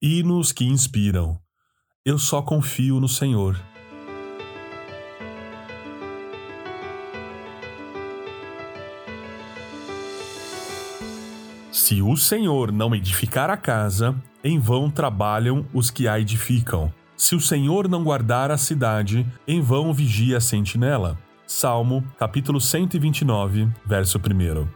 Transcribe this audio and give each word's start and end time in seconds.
Hinos 0.00 0.52
que 0.52 0.64
inspiram. 0.64 1.40
Eu 2.06 2.20
só 2.20 2.40
confio 2.40 3.00
no 3.00 3.08
Senhor. 3.08 3.60
Se 11.72 12.00
o 12.00 12.16
Senhor 12.16 12.70
não 12.70 12.94
edificar 12.94 13.50
a 13.50 13.56
casa, 13.56 14.14
em 14.44 14.56
vão 14.60 14.88
trabalham 14.88 15.66
os 15.74 15.90
que 15.90 16.06
a 16.06 16.20
edificam. 16.20 16.94
Se 17.16 17.34
o 17.34 17.40
Senhor 17.40 17.88
não 17.88 18.04
guardar 18.04 18.52
a 18.52 18.56
cidade, 18.56 19.26
em 19.48 19.60
vão 19.60 19.92
vigia 19.92 20.36
a 20.36 20.40
sentinela. 20.40 21.18
Salmo, 21.44 22.04
capítulo 22.16 22.60
129, 22.60 23.68
verso 23.84 24.16
1. 24.16 24.68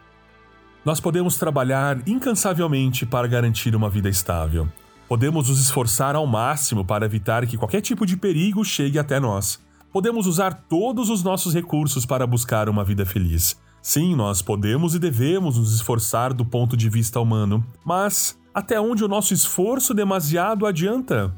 Nós 0.85 0.99
podemos 0.99 1.37
trabalhar 1.37 1.97
incansavelmente 2.09 3.07
para 3.07 3.29
garantir 3.29 3.77
uma 3.77 3.89
vida 3.89 4.09
estável. 4.09 4.69
Podemos 5.13 5.51
nos 5.51 5.61
esforçar 5.61 6.17
ao 6.17 6.27
máximo 6.27 6.87
para 6.87 7.05
evitar 7.05 7.47
que 7.47 7.59
qualquer 7.59 7.83
tipo 7.83 8.07
de 8.07 8.17
perigo 8.17 8.65
chegue 8.65 8.99
até 8.99 9.21
nós. 9.21 9.61
Podemos 9.93 10.27
usar 10.27 10.55
todos 10.55 11.11
os 11.11 11.23
nossos 11.23 11.53
recursos 11.53 12.07
para 12.07 12.27
buscar 12.27 12.67
uma 12.67 12.83
vida 12.83 13.05
feliz. 13.05 13.61
Sim, 13.83 14.17
nós 14.17 14.41
podemos 14.41 14.95
e 14.95 14.99
devemos 14.99 15.59
nos 15.59 15.75
esforçar 15.75 16.33
do 16.33 16.47
ponto 16.47 16.79
de 16.79 16.89
vista 16.89 17.21
humano, 17.21 17.63
mas 17.85 18.41
até 18.55 18.81
onde 18.81 19.05
o 19.05 19.09
nosso 19.09 19.35
esforço 19.35 19.93
demasiado 19.93 20.65
adianta? 20.65 21.31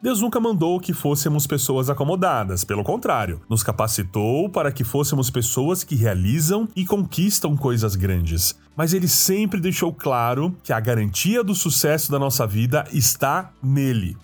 Deus 0.00 0.20
nunca 0.20 0.38
mandou 0.38 0.78
que 0.78 0.92
fôssemos 0.92 1.44
pessoas 1.44 1.90
acomodadas, 1.90 2.62
pelo 2.62 2.84
contrário, 2.84 3.40
nos 3.48 3.64
capacitou 3.64 4.48
para 4.48 4.70
que 4.70 4.84
fôssemos 4.84 5.28
pessoas 5.28 5.82
que 5.82 5.96
realizam 5.96 6.68
e 6.76 6.86
conquistam 6.86 7.56
coisas 7.56 7.96
grandes. 7.96 8.56
Mas 8.76 8.94
ele 8.94 9.08
sempre 9.08 9.60
deixou 9.60 9.92
claro 9.92 10.56
que 10.62 10.72
a 10.72 10.78
garantia 10.78 11.42
do 11.42 11.52
sucesso 11.52 12.12
da 12.12 12.18
nossa 12.18 12.46
vida 12.46 12.84
está 12.92 13.50
nele. 13.60 14.16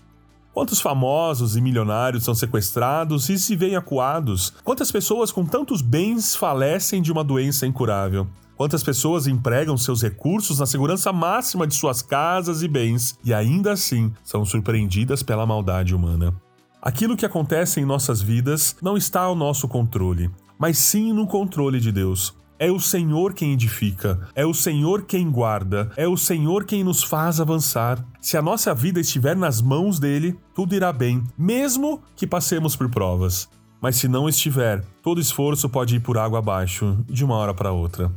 Quantos 0.53 0.79
famosos 0.79 1.57
e 1.57 1.61
milionários 1.61 2.23
são 2.23 2.33
sequestrados 2.33 3.27
e 3.27 3.37
se 3.37 3.57
veem 3.57 3.75
acuados? 3.75 4.53
Quantas 4.63 4.89
pessoas 4.89 5.29
com 5.29 5.45
tantos 5.45 5.81
bens 5.81 6.37
falecem 6.37 7.01
de 7.01 7.11
uma 7.11 7.25
doença 7.25 7.67
incurável? 7.67 8.25
Quantas 8.57 8.83
pessoas 8.83 9.27
empregam 9.27 9.77
seus 9.77 10.01
recursos 10.01 10.59
na 10.59 10.65
segurança 10.65 11.11
máxima 11.11 11.67
de 11.67 11.75
suas 11.75 12.01
casas 12.01 12.63
e 12.63 12.67
bens 12.69 13.19
e 13.23 13.33
ainda 13.33 13.73
assim 13.73 14.13
são 14.23 14.45
surpreendidas 14.45 15.21
pela 15.21 15.45
maldade 15.45 15.93
humana? 15.93 16.33
Aquilo 16.81 17.17
que 17.17 17.25
acontece 17.25 17.81
em 17.81 17.85
nossas 17.85 18.21
vidas 18.21 18.77
não 18.81 18.95
está 18.95 19.21
ao 19.21 19.35
nosso 19.35 19.67
controle, 19.67 20.31
mas 20.57 20.77
sim 20.77 21.11
no 21.11 21.27
controle 21.27 21.81
de 21.81 21.91
Deus. 21.91 22.33
É 22.57 22.71
o 22.71 22.79
Senhor 22.79 23.33
quem 23.33 23.51
edifica, 23.51 24.29
é 24.33 24.45
o 24.45 24.53
Senhor 24.53 25.01
quem 25.01 25.29
guarda, 25.29 25.91
é 25.97 26.07
o 26.07 26.15
Senhor 26.15 26.63
quem 26.63 26.81
nos 26.81 27.03
faz 27.03 27.41
avançar. 27.41 28.01
Se 28.21 28.37
a 28.37 28.41
nossa 28.41 28.73
vida 28.73 29.01
estiver 29.01 29.35
nas 29.35 29.61
mãos 29.61 29.99
dele, 29.99 30.39
tudo 30.53 30.73
irá 30.73 30.93
bem, 30.93 31.21
mesmo 31.37 32.01
que 32.15 32.25
passemos 32.25 32.73
por 32.73 32.89
provas. 32.89 33.49
Mas 33.81 33.97
se 33.97 34.07
não 34.07 34.29
estiver, 34.29 34.85
todo 35.03 35.19
esforço 35.19 35.67
pode 35.67 35.97
ir 35.97 35.99
por 35.99 36.17
água 36.17 36.39
abaixo, 36.39 36.97
de 37.05 37.25
uma 37.25 37.35
hora 37.35 37.53
para 37.53 37.73
outra. 37.73 38.09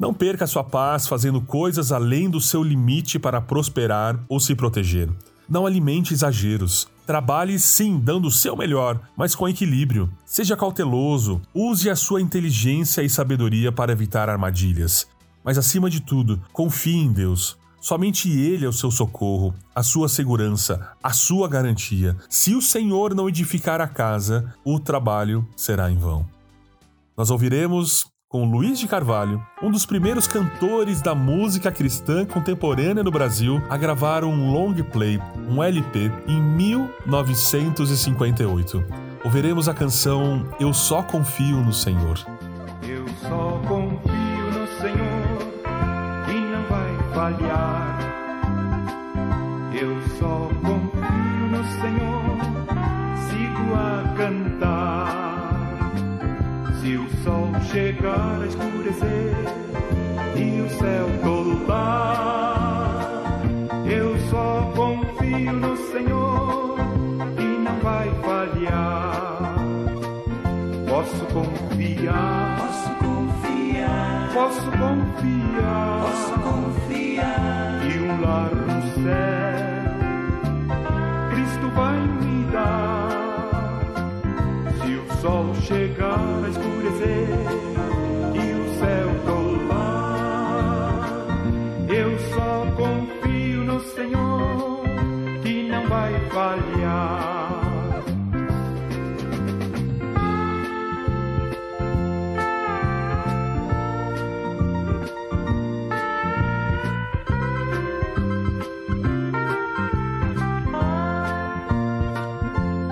Não 0.00 0.14
perca 0.14 0.46
sua 0.46 0.64
paz 0.64 1.06
fazendo 1.06 1.42
coisas 1.42 1.92
além 1.92 2.30
do 2.30 2.40
seu 2.40 2.62
limite 2.62 3.18
para 3.18 3.38
prosperar 3.38 4.18
ou 4.30 4.40
se 4.40 4.54
proteger. 4.54 5.10
Não 5.46 5.66
alimente 5.66 6.14
exageros. 6.14 6.88
Trabalhe 7.06 7.58
sim, 7.58 8.00
dando 8.02 8.28
o 8.28 8.30
seu 8.30 8.56
melhor, 8.56 8.98
mas 9.14 9.34
com 9.34 9.46
equilíbrio. 9.46 10.10
Seja 10.24 10.56
cauteloso, 10.56 11.42
use 11.52 11.90
a 11.90 11.94
sua 11.94 12.22
inteligência 12.22 13.02
e 13.02 13.10
sabedoria 13.10 13.70
para 13.70 13.92
evitar 13.92 14.30
armadilhas. 14.30 15.06
Mas 15.44 15.58
acima 15.58 15.90
de 15.90 16.00
tudo, 16.00 16.40
confie 16.50 16.96
em 16.96 17.12
Deus. 17.12 17.58
Somente 17.78 18.30
Ele 18.30 18.64
é 18.64 18.68
o 18.68 18.72
seu 18.72 18.90
socorro, 18.90 19.54
a 19.74 19.82
sua 19.82 20.08
segurança, 20.08 20.92
a 21.02 21.12
sua 21.12 21.46
garantia. 21.46 22.16
Se 22.26 22.54
o 22.54 22.62
Senhor 22.62 23.14
não 23.14 23.28
edificar 23.28 23.82
a 23.82 23.86
casa, 23.86 24.54
o 24.64 24.80
trabalho 24.80 25.46
será 25.54 25.90
em 25.90 25.98
vão. 25.98 26.26
Nós 27.14 27.30
ouviremos 27.30 28.10
com 28.30 28.48
Luiz 28.48 28.78
de 28.78 28.86
Carvalho, 28.86 29.44
um 29.60 29.72
dos 29.72 29.84
primeiros 29.84 30.28
cantores 30.28 31.02
da 31.02 31.16
música 31.16 31.72
cristã 31.72 32.24
contemporânea 32.24 33.02
no 33.02 33.10
Brasil 33.10 33.60
a 33.68 33.76
gravar 33.76 34.22
um 34.22 34.52
long 34.52 34.72
play, 34.84 35.18
um 35.48 35.60
LP, 35.60 36.12
em 36.28 36.40
1958. 36.40 38.84
Ouviremos 39.24 39.68
a 39.68 39.74
canção 39.74 40.46
Eu 40.60 40.72
Só 40.72 41.02
Confio 41.02 41.56
no 41.56 41.72
Senhor. 41.72 42.20
Eu 42.86 43.04
só 43.20 43.60
confio 43.66 44.52
no 44.52 44.64
Senhor, 44.78 45.38
que 46.24 46.34
não 46.34 46.62
vai 46.68 46.96
falhar. 47.12 48.09
Escurecer 58.50 59.34
e 60.36 60.60
o 60.60 60.68
céu 60.70 61.06
tolar, 61.22 62.42
eu 63.86 64.18
só 64.30 64.72
confio 64.74 65.52
no 65.52 65.76
Senhor 65.76 66.78
e 67.38 67.42
não 67.64 67.78
vai 67.80 68.10
falhar. 68.22 69.54
Posso 70.88 71.24
confiar, 71.26 72.58
posso 72.60 72.90
confiar, 72.96 74.30
posso 74.34 74.70
confiar, 74.72 76.00
posso 76.02 76.32
confiar. 76.40 77.80
E 77.86 78.00
um 78.00 78.20
lar 78.20 78.54
no 78.54 78.82
céu 79.02 79.70
Cristo 81.30 81.66
vai 81.74 81.98
me 82.00 82.44
dar. 82.52 83.08
Se 84.82 84.90
o 84.96 85.06
sol 85.20 85.54
chegar 85.54 86.09
falhar. 96.50 98.02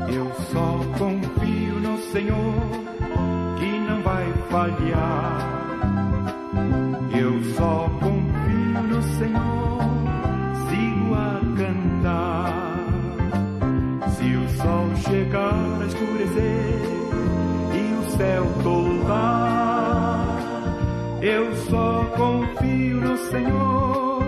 Eu 0.08 0.32
só 0.52 0.78
confio 0.98 1.80
no 1.80 1.98
Senhor 2.12 2.54
que 3.58 3.78
não 3.80 4.02
vai 4.02 4.32
falhar. 4.50 5.48
Eu 7.12 7.42
só 7.56 7.90
confio 8.00 8.82
no 8.82 9.02
Senhor, 9.02 9.80
sigo 10.68 11.14
a 11.14 11.40
cantar. 11.56 12.17
Céu 18.18 18.44
tolar, 18.64 20.26
eu 21.22 21.54
só 21.70 22.04
confio 22.16 22.96
no 22.96 23.16
Senhor 23.30 24.24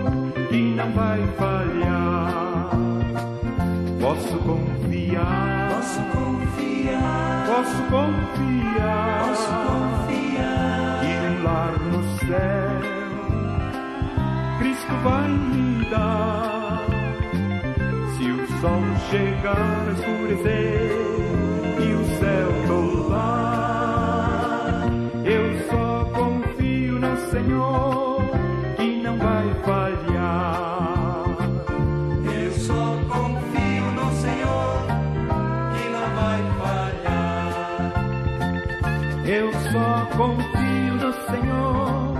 que 0.48 0.62
não 0.76 0.92
vai 0.92 1.20
falhar. 1.36 2.70
Posso 4.00 4.38
confiar, 4.38 5.70
posso 5.74 6.00
confiar, 6.16 7.46
posso 7.48 7.82
confiar, 7.90 9.26
posso 9.26 9.52
confiar. 9.66 11.04
E 11.04 11.12
um 11.26 11.42
lar 11.42 11.74
no 11.80 12.00
céu 12.20 12.80
Cristo 14.60 14.94
vai 15.02 15.28
me 15.28 15.84
dar. 15.90 16.86
Se 18.16 18.30
o 18.30 18.46
sol 18.60 18.82
chegar 19.10 19.58
a 19.58 19.92
escurecer 19.92 21.10
só 39.68 40.06
confio 40.16 40.94
no 40.94 41.12
Senhor 41.26 42.19